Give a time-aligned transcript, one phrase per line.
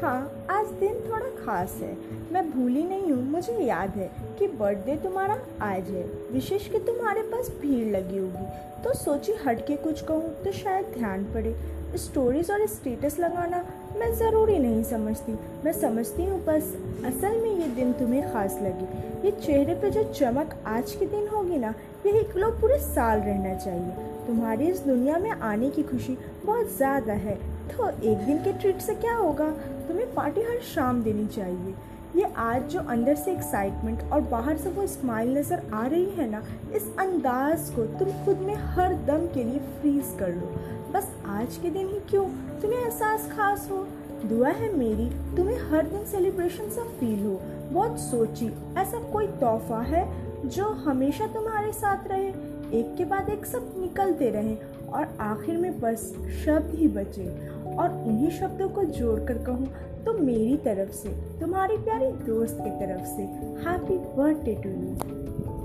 [0.00, 1.96] खास है।
[2.32, 7.22] मैं भूली नहीं हूँ, मुझे याद है कि बर्थडे तुम्हारा आज है। विशेष कि तुम्हारे
[7.22, 11.54] पास भीड़ लगी होगी। तो सोची हट के कुछ कहूँ तो शायद ध्यान पड़े।
[11.96, 13.64] स्टोरीज और स्टेटस लगाना
[13.96, 15.32] मैं ज़रूरी नहीं समझती।
[15.64, 16.74] मैं समझती हूँ, बस
[17.06, 18.86] असल में ये दिन तुम्हें ख़ास लगे।
[19.26, 21.74] ये चेहरे पे जो चमक आज के दिन होगी ना
[22.06, 27.12] यही ग्लो पूरे साल रहना चाहिए। तुम्हारी इस दुनिया में आने की खुशी बहुत ज़्यादा
[27.12, 27.38] है।
[27.70, 29.50] तो एक दिन के ट्रीट से क्या होगा?
[29.88, 31.74] तुम्हें पार्टी हर शाम देनी चाहिए।
[32.16, 36.28] ये आज जो अंदर से एक्साइटमेंट और बाहर से वो स्माइल नज़र आ रही है
[36.30, 36.42] ना,
[36.74, 40.54] इस अंदाज को तुम खुद में हर दम के लिए फ्रीज कर लो।
[40.92, 42.24] बस आज के दिन ही क्यों?
[42.62, 43.86] तुम्हें एहसास खास हो।
[44.24, 47.40] दुआ है मेरी, तुम्हें हर दिन सेलिब्रेशन सा फील हो।
[47.72, 48.46] बहुत सोची,
[48.78, 50.06] ऐसा कोई तोहफा है
[50.46, 52.28] जो हमेशा तुम्हारे साथ रहे?
[52.78, 54.56] एक के बाद एक सब निकलते रहे
[54.88, 56.12] और आखिर में बस
[56.44, 57.26] शब्द ही बचे।
[57.78, 59.68] और उन्हीं शब्दों को जोड़कर कहूँ
[60.04, 61.08] तो मेरी तरफ़ से,
[61.40, 63.22] तुम्हारी प्यारी दोस्त की तरफ़ से
[63.64, 65.57] हैप्पी बर्थडे टू यू